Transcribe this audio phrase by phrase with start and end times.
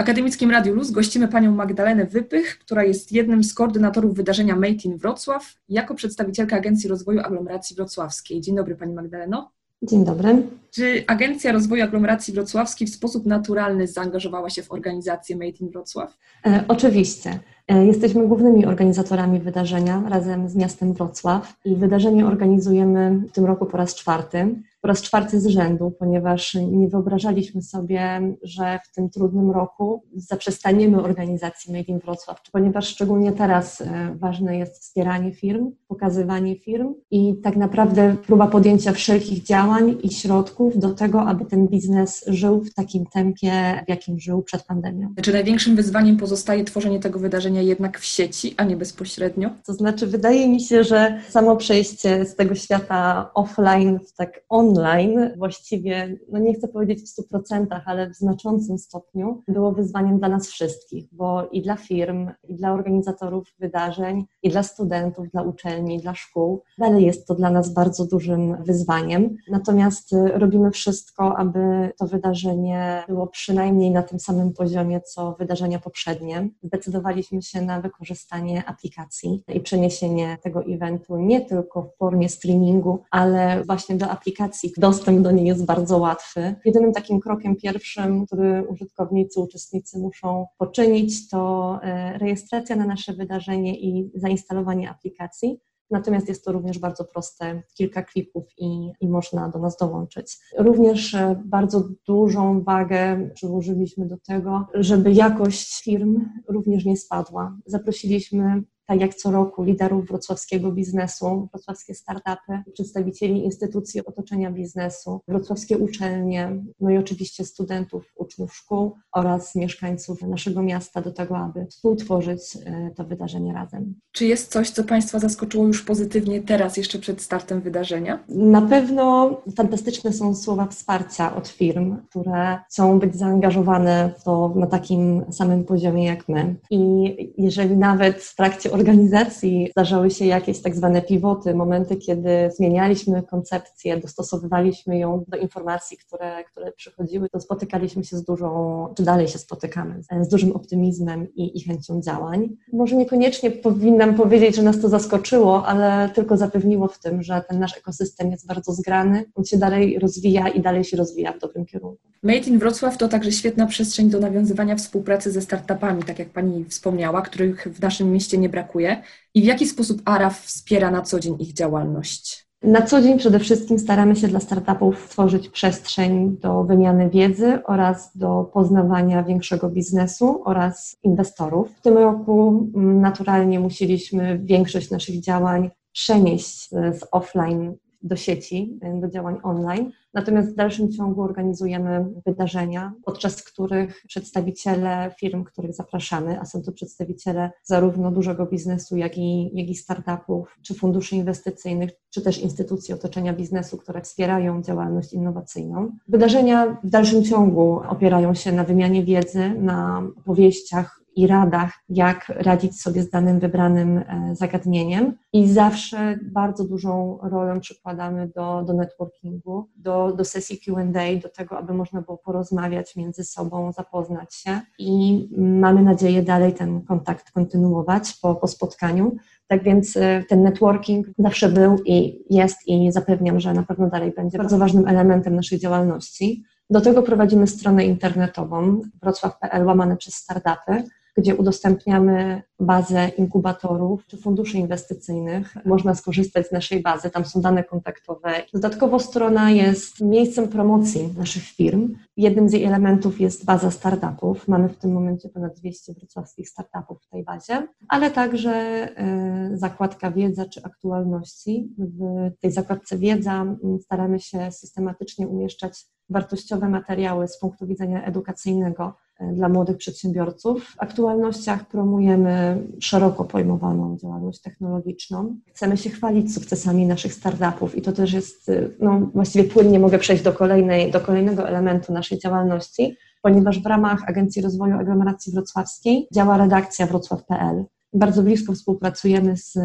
[0.00, 4.96] Akademickim Radiu Luz gościmy panią Magdalenę Wypych, która jest jednym z koordynatorów wydarzenia Made in
[4.96, 8.40] Wrocław jako przedstawicielka Agencji Rozwoju Aglomeracji Wrocławskiej.
[8.40, 9.50] Dzień dobry pani Magdaleno.
[9.82, 10.42] Dzień dobry.
[10.70, 16.18] Czy Agencja Rozwoju Aglomeracji Wrocławskiej w sposób naturalny zaangażowała się w organizację Made in Wrocław?
[16.46, 17.38] E, oczywiście.
[17.70, 23.66] E, jesteśmy głównymi organizatorami wydarzenia razem z miastem Wrocław i wydarzenie organizujemy w tym roku
[23.66, 29.10] po raz czwarty po raz czwarty z rzędu, ponieważ nie wyobrażaliśmy sobie, że w tym
[29.10, 35.72] trudnym roku zaprzestaniemy organizacji Made in Wrocław, ponieważ szczególnie teraz e, ważne jest wspieranie firm,
[35.88, 41.68] pokazywanie firm i tak naprawdę próba podjęcia wszelkich działań i środków do tego, aby ten
[41.68, 45.14] biznes żył w takim tempie, w jakim żył przed pandemią.
[45.22, 49.50] Czy największym wyzwaniem pozostaje tworzenie tego wydarzenia jednak w sieci, a nie bezpośrednio?
[49.66, 54.70] To znaczy, wydaje mi się, że samo przejście z tego świata offline w tak on
[54.70, 60.28] online właściwie, no nie chcę powiedzieć w 100%, ale w znaczącym stopniu było wyzwaniem dla
[60.28, 65.98] nas wszystkich, bo i dla firm, i dla organizatorów wydarzeń, i dla studentów, dla uczelni,
[65.98, 66.62] dla szkół.
[66.78, 69.36] Dalej jest to dla nas bardzo dużym wyzwaniem.
[69.50, 75.78] Natomiast y, robimy wszystko, aby to wydarzenie było przynajmniej na tym samym poziomie, co wydarzenia
[75.78, 76.48] poprzednie.
[76.62, 83.64] Zdecydowaliśmy się na wykorzystanie aplikacji i przeniesienie tego eventu nie tylko w formie streamingu, ale
[83.64, 86.54] właśnie do aplikacji dostęp do niej jest bardzo łatwy.
[86.64, 93.80] Jedynym takim krokiem pierwszym, który użytkownicy, uczestnicy muszą poczynić, to e, rejestracja na nasze wydarzenie
[93.80, 95.60] i zainstalowanie aplikacji.
[95.90, 100.38] Natomiast jest to również bardzo proste, kilka klików i, i można do nas dołączyć.
[100.58, 107.56] Również e, bardzo dużą wagę przyłożyliśmy do tego, żeby jakość firm również nie spadła.
[107.66, 115.78] Zaprosiliśmy tak jak co roku, liderów wrocławskiego biznesu, wrocławskie startupy, przedstawicieli instytucji otoczenia biznesu, wrocławskie
[115.78, 122.40] uczelnie, no i oczywiście studentów, uczniów szkół oraz mieszkańców naszego miasta do tego, aby współtworzyć
[122.64, 123.94] e, to wydarzenie razem.
[124.12, 128.24] Czy jest coś, co Państwa zaskoczyło już pozytywnie teraz, jeszcze przed startem wydarzenia?
[128.28, 134.66] Na pewno fantastyczne są słowa wsparcia od firm, które chcą być zaangażowane w to na
[134.66, 136.56] takim samym poziomie jak my.
[136.70, 143.22] I jeżeli nawet w trakcie organizacji zdarzały się jakieś tak zwane pivoty, momenty, kiedy zmienialiśmy
[143.22, 148.48] koncepcję, dostosowywaliśmy ją do informacji, które, które przychodziły, to spotykaliśmy się z dużą,
[148.96, 152.48] czy dalej się spotykamy, z dużym optymizmem i, i chęcią działań.
[152.72, 157.58] Może niekoniecznie powinnam powiedzieć, że nas to zaskoczyło, ale tylko zapewniło w tym, że ten
[157.58, 161.66] nasz ekosystem jest bardzo zgrany, on się dalej rozwija i dalej się rozwija w dobrym
[161.66, 161.98] kierunku.
[162.22, 166.64] Made in Wrocław to także świetna przestrzeń do nawiązywania współpracy ze startupami, tak jak Pani
[166.64, 169.02] wspomniała, których w naszym mieście nie brakuje brakuje
[169.34, 172.50] i w jaki sposób ARAF wspiera na co dzień ich działalność?
[172.62, 178.16] Na co dzień przede wszystkim staramy się dla startupów tworzyć przestrzeń do wymiany wiedzy oraz
[178.16, 181.68] do poznawania większego biznesu oraz inwestorów.
[181.76, 189.08] W tym roku mm, naturalnie musieliśmy większość naszych działań przenieść z offline do sieci, do
[189.08, 189.90] działań online.
[190.14, 196.72] Natomiast w dalszym ciągu organizujemy wydarzenia, podczas których przedstawiciele firm, których zapraszamy, a są to
[196.72, 202.94] przedstawiciele zarówno dużego biznesu, jak i, jak i startupów, czy funduszy inwestycyjnych, czy też instytucji
[202.94, 205.96] otoczenia biznesu, które wspierają działalność innowacyjną.
[206.08, 212.80] Wydarzenia w dalszym ciągu opierają się na wymianie wiedzy, na opowieściach i radach, jak radzić
[212.80, 215.12] sobie z danym wybranym e, zagadnieniem.
[215.32, 220.84] I zawsze bardzo dużą rolę przykładamy do, do networkingu, do, do sesji QA,
[221.22, 226.82] do tego, aby można było porozmawiać między sobą, zapoznać się i mamy nadzieję dalej ten
[226.82, 229.16] kontakt kontynuować po, po spotkaniu.
[229.46, 234.12] Tak więc e, ten networking zawsze był i jest i zapewniam, że na pewno dalej
[234.16, 236.44] będzie bardzo ważnym elementem naszej działalności.
[236.70, 240.84] Do tego prowadzimy stronę internetową wrocław.pl łamane przez startupy,
[241.16, 245.54] gdzie udostępniamy bazę inkubatorów czy funduszy inwestycyjnych.
[245.64, 248.32] Można skorzystać z naszej bazy, tam są dane kontaktowe.
[248.52, 251.94] Dodatkowo strona jest miejscem promocji naszych firm.
[252.16, 254.48] Jednym z jej elementów jest baza startupów.
[254.48, 260.10] Mamy w tym momencie ponad 200 wrocławskich startupów w tej bazie, ale także e, zakładka
[260.10, 261.74] wiedza czy aktualności.
[261.78, 268.94] W tej zakładce wiedza staramy się systematycznie umieszczać wartościowe materiały z punktu widzenia edukacyjnego
[269.32, 270.64] dla młodych przedsiębiorców.
[270.64, 275.36] W aktualnościach promujemy szeroko pojmowaną działalność technologiczną.
[275.54, 279.98] Chcemy się chwalić sukcesami naszych startupów i to też jest, e, no właściwie płynnie mogę
[279.98, 286.08] przejść do, kolejnej, do kolejnego elementu naszej działalności, ponieważ w ramach Agencji Rozwoju Aglomeracji Wrocławskiej
[286.14, 289.58] działa redakcja wrocław.pl, Bardzo blisko współpracujemy z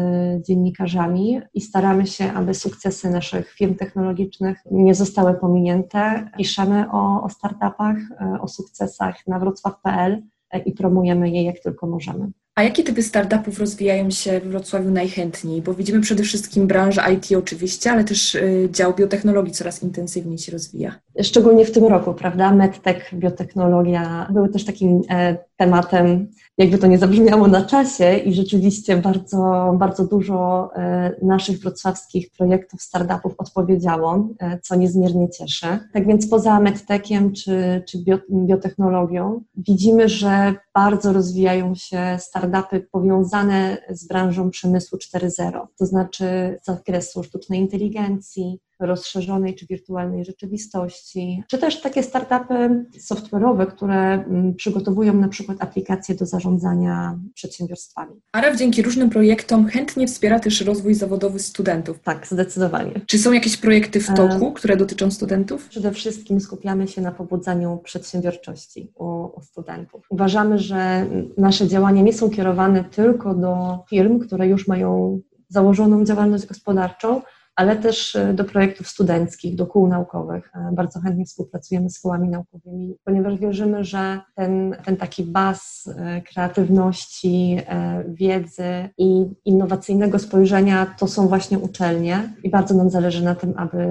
[0.46, 6.30] dziennikarzami i staramy się, aby sukcesy naszych firm technologicznych nie zostały pominięte.
[6.36, 7.96] Piszemy o, o startupach,
[8.40, 10.22] o sukcesach na wrocław.pl
[10.66, 12.30] i promujemy je jak tylko możemy.
[12.54, 15.62] A jakie typy startupów rozwijają się w Wrocławiu najchętniej?
[15.62, 18.36] Bo widzimy przede wszystkim branżę IT oczywiście, ale też
[18.70, 20.94] dział biotechnologii coraz intensywniej się rozwija.
[21.22, 22.52] Szczególnie w tym roku, prawda?
[22.52, 28.96] MedTech, biotechnologia były też takim e, tematem, jakby to nie zabrzmiało na czasie i rzeczywiście
[28.96, 35.66] bardzo, bardzo dużo e, naszych wrocławskich projektów, startupów odpowiedziało, e, co niezmiernie cieszy.
[35.92, 37.98] Tak więc poza medtechem czy, czy
[38.30, 46.66] biotechnologią widzimy, że bardzo rozwijają się startupy powiązane z branżą przemysłu 4.0, to znaczy z
[46.66, 55.14] zakresu sztucznej inteligencji, rozszerzonej czy wirtualnej rzeczywistości, czy też takie startupy software'owe, które mm, przygotowują
[55.14, 58.20] na przykład aplikacje do zarządzania przedsiębiorstwami.
[58.32, 61.98] ARAF dzięki różnym projektom chętnie wspiera też rozwój zawodowy studentów.
[62.02, 63.00] Tak, zdecydowanie.
[63.06, 65.68] Czy są jakieś projekty w toku, które dotyczą studentów?
[65.68, 69.04] Przede wszystkim skupiamy się na pobudzaniu przedsiębiorczości u,
[69.38, 70.06] u studentów.
[70.10, 71.06] Uważamy, że
[71.38, 77.22] nasze działania nie są kierowane tylko do firm, które już mają założoną działalność gospodarczą,
[77.56, 80.50] ale też e, do projektów studenckich, do kół naukowych.
[80.54, 86.22] E, bardzo chętnie współpracujemy z kołami naukowymi, ponieważ wierzymy, że ten, ten taki baz e,
[86.22, 87.60] kreatywności,
[88.08, 93.86] wiedzy i innowacyjnego spojrzenia to są właśnie uczelnie i bardzo nam zależy na tym, aby,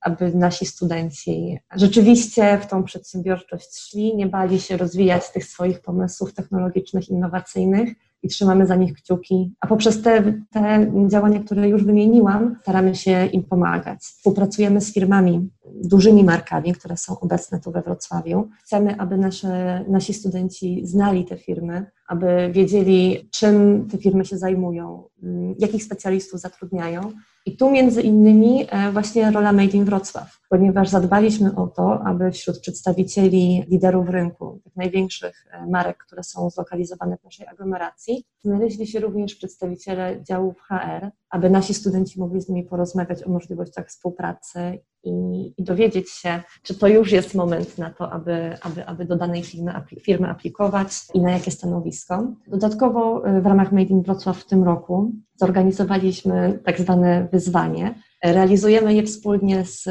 [0.00, 6.34] aby nasi studenci rzeczywiście w tą przedsiębiorczość szli, nie bali się rozwijać tych swoich pomysłów
[6.34, 9.54] technologicznych, innowacyjnych, i trzymamy za nich kciuki.
[9.60, 14.00] A poprzez te, te działania, które już wymieniłam, staramy się im pomagać.
[14.00, 15.50] Współpracujemy z firmami,
[15.84, 18.48] dużymi markami, które są obecne tu we Wrocławiu.
[18.64, 25.04] Chcemy, aby nasze, nasi studenci znali te firmy, aby wiedzieli, czym te firmy się zajmują,
[25.22, 27.12] mm, jakich specjalistów zatrudniają
[27.46, 32.30] i tu między innymi e, właśnie rola Made in Wrocław, ponieważ zadbaliśmy o to, aby
[32.30, 38.86] wśród przedstawicieli liderów rynku, tych największych e, marek, które są zlokalizowane w naszej aglomeracji, znaleźli
[38.86, 44.78] się również przedstawiciele działów HR, aby nasi studenci mogli z nimi porozmawiać o możliwościach współpracy
[45.04, 45.12] i,
[45.56, 49.42] i dowiedzieć się, czy to już jest moment na to, aby, aby, aby do danej
[49.42, 52.26] firmy, firmy aplikować i na jakie stanowisko.
[52.46, 57.94] Dodatkowo e, w ramach Made in Wrocław w tym roku zorganizowaliśmy tak zwane wyzwanie.
[58.24, 59.88] Realizujemy je wspólnie z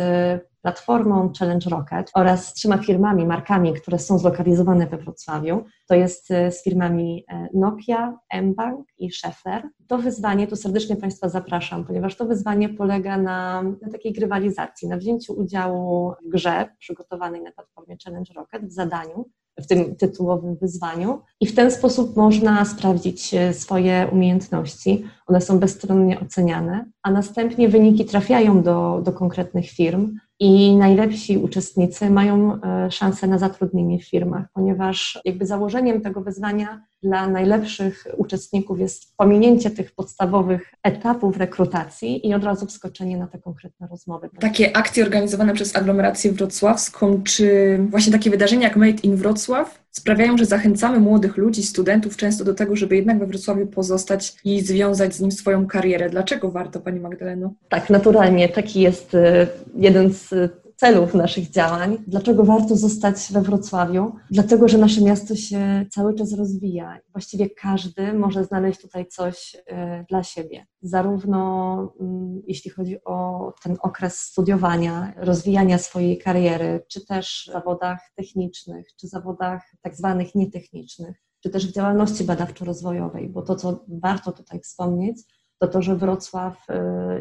[0.61, 5.63] platformą Challenge Rocket oraz trzema firmami, markami, które są zlokalizowane we Wrocławiu.
[5.87, 9.69] To jest e, z firmami e, Nokia, mBank i Schaeffler.
[9.87, 14.97] To wyzwanie, tu serdecznie Państwa zapraszam, ponieważ to wyzwanie polega na, na takiej grywalizacji, na
[14.97, 19.25] wzięciu udziału w grze przygotowanej na platformie Challenge Rocket, w zadaniu,
[19.59, 25.05] w tym tytułowym wyzwaniu i w ten sposób można sprawdzić e, swoje umiejętności.
[25.27, 32.09] One są bezstronnie oceniane, a następnie wyniki trafiają do, do konkretnych firm i najlepsi uczestnicy
[32.09, 38.79] mają e, szansę na zatrudnienie w firmach, ponieważ jakby założeniem tego wyzwania dla najlepszych uczestników
[38.79, 44.29] jest pominięcie tych podstawowych etapów rekrutacji i od razu wskoczenie na te konkretne rozmowy.
[44.39, 50.37] Takie akcje organizowane przez aglomerację wrocławską, czy właśnie takie wydarzenia jak Made in Wrocław sprawiają,
[50.37, 55.15] że zachęcamy młodych ludzi, studentów często do tego, żeby jednak we Wrocławiu pozostać i związać
[55.15, 56.09] z nim swoją karierę.
[56.09, 57.53] Dlaczego warto, Pani Magdaleno?
[57.69, 58.49] Tak, naturalnie.
[58.49, 60.30] Taki jest e, jeden z
[60.75, 61.97] celów naszych działań.
[62.07, 64.15] Dlaczego warto zostać we Wrocławiu?
[64.31, 66.99] Dlatego, że nasze miasto się cały czas rozwija.
[67.11, 70.65] Właściwie każdy może znaleźć tutaj coś e, dla siebie.
[70.81, 77.99] Zarówno mm, jeśli chodzi o ten okres studiowania, rozwijania swojej kariery, czy też w zawodach
[78.15, 84.31] technicznych, czy zawodach tak zwanych nietechnicznych, czy też w działalności badawczo-rozwojowej, bo to, co warto
[84.31, 85.17] tutaj wspomnieć,
[85.61, 86.73] to to, że Wrocław y,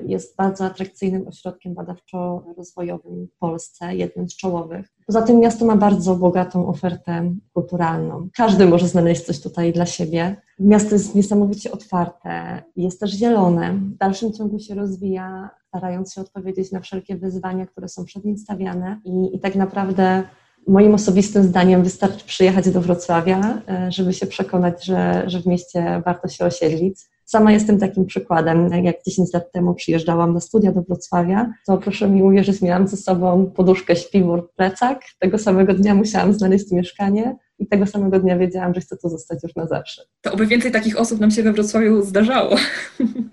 [0.06, 4.87] jest bardzo atrakcyjnym ośrodkiem badawczo-rozwojowym w Polsce, jednym z czołowych.
[5.06, 8.28] Poza tym miasto ma bardzo bogatą ofertę kulturalną.
[8.37, 10.37] Każdy może znaleźć coś tutaj dla siebie.
[10.61, 16.73] Miasto jest niesamowicie otwarte, jest też zielone, w dalszym ciągu się rozwija, starając się odpowiedzieć
[16.73, 20.23] na wszelkie wyzwania, które są przed nim stawiane i, i tak naprawdę
[20.66, 26.02] Moim osobistym zdaniem wystarczy przyjechać do Wrocławia, y, żeby się przekonać, że, że w mieście
[26.04, 27.09] warto się osiedlić.
[27.30, 28.84] Sama jestem takim przykładem.
[28.84, 32.96] Jak 10 lat temu przyjeżdżałam na studia do Wrocławia, to proszę mi uwierzyć, miałam ze
[32.96, 35.00] sobą poduszkę śpiwór, plecak.
[35.18, 39.42] Tego samego dnia musiałam znaleźć mieszkanie i tego samego dnia wiedziałam, że chcę tu zostać
[39.42, 40.02] już na zawsze.
[40.20, 42.56] To oby więcej takich osób nam się we Wrocławiu zdarzało.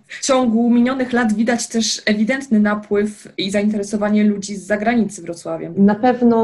[0.08, 5.74] W ciągu minionych lat widać też ewidentny napływ i zainteresowanie ludzi z zagranicy Wrocławiem.
[5.78, 6.38] Na pewno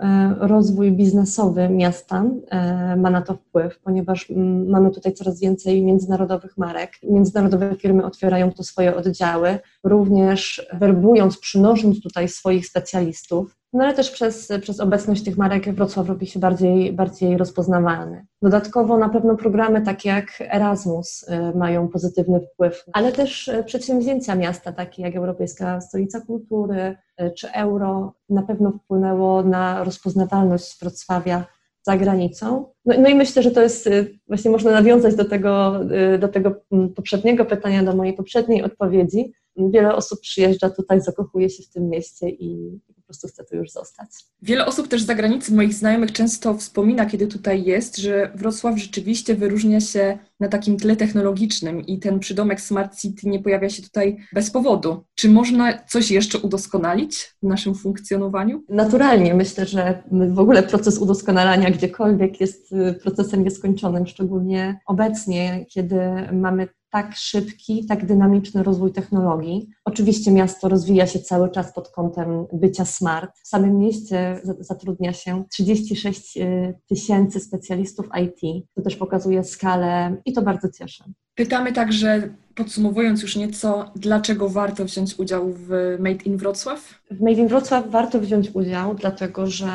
[0.00, 5.82] e, rozwój biznesowy miasta e, ma na to wpływ, ponieważ mm, mamy tutaj coraz więcej
[5.82, 6.92] międzynarodowych marek.
[7.02, 13.55] Międzynarodowe firmy otwierają tu swoje oddziały, również werbując, przynosząc tutaj swoich specjalistów.
[13.72, 18.26] No ale też przez, przez obecność tych marek Wrocław robi się bardziej, bardziej rozpoznawalny.
[18.42, 24.34] Dodatkowo na pewno programy takie jak Erasmus y, mają pozytywny wpływ, ale też y, przedsięwzięcia
[24.34, 31.44] miasta, takie jak Europejska Stolica Kultury y, czy Euro, na pewno wpłynęło na rozpoznawalność Wrocławia
[31.82, 32.66] za granicą.
[32.84, 33.88] No, no, i myślę, że to jest,
[34.28, 35.80] właśnie można nawiązać do tego,
[36.18, 39.32] do tego mm, poprzedniego pytania, do mojej poprzedniej odpowiedzi.
[39.56, 44.08] Wiele osób przyjeżdża tutaj, zakochuje się w tym mieście i, prostu chcę tu już zostać.
[44.42, 49.34] Wiele osób też z zagranicy, moich znajomych, często wspomina, kiedy tutaj jest, że Wrocław rzeczywiście
[49.34, 54.16] wyróżnia się na takim tle technologicznym i ten przydomek Smart City nie pojawia się tutaj
[54.32, 55.04] bez powodu.
[55.14, 58.64] Czy można coś jeszcze udoskonalić w naszym funkcjonowaniu?
[58.68, 59.34] Naturalnie.
[59.34, 65.96] Myślę, że w ogóle proces udoskonalania gdziekolwiek jest y, procesem nieskończonym, szczególnie obecnie, kiedy
[66.32, 69.68] mamy tak szybki, tak dynamiczny rozwój technologii.
[69.84, 73.30] Oczywiście miasto rozwija się cały czas pod kątem bycia smart.
[73.44, 78.64] W samym mieście zatrudnia się 36 y, tysięcy specjalistów IT.
[78.74, 81.04] To też pokazuje skalę i to bardzo cieszy.
[81.34, 86.94] Pytamy także, podsumowując już nieco, dlaczego warto wziąć udział w Made in Wrocław?
[87.10, 89.66] W Made in Wrocław warto wziąć udział, dlatego że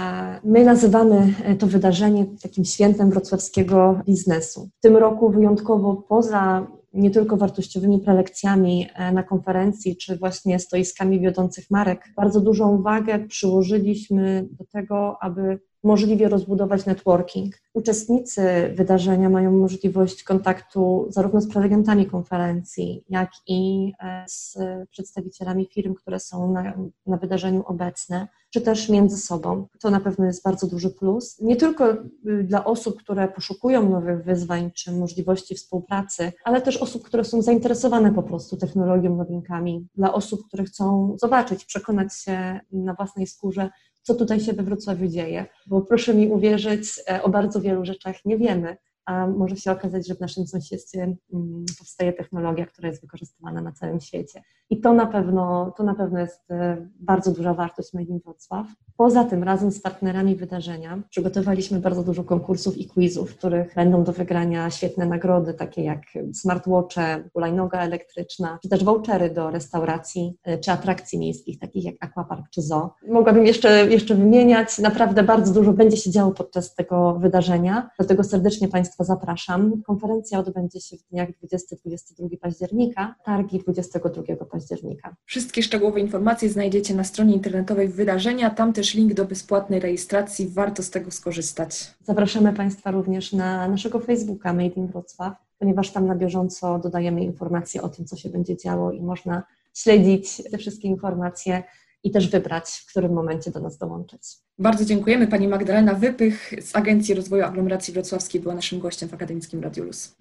[0.44, 4.70] my nazywamy to wydarzenie takim świętem wrocławskiego biznesu.
[4.80, 11.20] W tym roku wyjątkowo poza nie tylko wartościowymi prelekcjami e, na konferencji, czy właśnie stoiskami
[11.20, 17.56] wiodących marek, bardzo dużą uwagę przyłożyliśmy do tego, aby możliwie rozbudować networking.
[17.74, 24.58] Uczestnicy wydarzenia mają możliwość kontaktu zarówno z prelegentami konferencji, jak i e, z
[24.92, 26.74] przedstawicielami firm, które są na,
[27.06, 29.68] na wydarzeniu obecne, czy też między sobą.
[29.82, 31.40] To na pewno jest bardzo duży plus.
[31.42, 37.04] Nie tylko y, dla osób, które poszukują nowych wyzwań czy możliwości współpracy, ale też osób,
[37.04, 42.94] które są zainteresowane po prostu technologią, nowinkami, dla osób, które chcą zobaczyć, przekonać się na
[42.94, 43.70] własnej skórze,
[44.02, 48.16] co tutaj się we Wrocławiu dzieje, bo proszę mi uwierzyć, e, o bardzo wielu rzeczach
[48.26, 53.02] nie wiemy a może się okazać, że w naszym sąsiedztwie mm, powstaje technologia, która jest
[53.02, 54.42] wykorzystywana na całym świecie.
[54.70, 58.68] I to na pewno, to na pewno jest e, bardzo duża wartość Made in Wrocław.
[58.98, 64.04] Poza tym razem z partnerami wydarzenia przygotowaliśmy bardzo dużo konkursów i quizów, w których będą
[64.04, 66.02] do wygrania świetne nagrody, takie jak
[66.34, 72.50] smartwatche, hulajnoga elektryczna, czy też vouchery do restauracji e, czy atrakcji miejskich, takich jak aquapark
[72.50, 72.94] czy zoo.
[73.08, 74.80] Mogłabym jeszcze, jeszcze wymieniać.
[74.80, 79.82] Naprawdę bardzo dużo będzie się działo podczas tego wydarzenia, dlatego serdecznie Państwa zapraszam.
[79.84, 85.16] Konferencja odbędzie się w dniach 20-22 października, targi 22 października.
[85.26, 90.84] Wszystkie szczegółowe informacje znajdziecie na stronie internetowej wydarzenia, tam też link do bezpłatnej rejestracji, warto
[90.84, 91.94] z tego skorzystać.
[92.04, 97.82] Zapraszamy Państwa również na naszego Facebooka Made in Wrocław, ponieważ tam na bieżąco dodajemy informacje
[97.82, 99.44] o tym, co się będzie działo i można
[99.74, 101.64] śledzić te wszystkie informacje
[102.04, 104.22] i też wybrać, w którym momencie do nas dołączyć.
[104.58, 105.28] Bardzo dziękujemy.
[105.28, 110.16] Pani Magdalena Wypych z Agencji Rozwoju Aglomeracji Wrocławskiej była naszym gościem w Akademickim Radiu Luz.